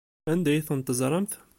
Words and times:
Anda 0.31 0.49
ay 0.51 0.65
tent-teẓramt? 0.67 1.33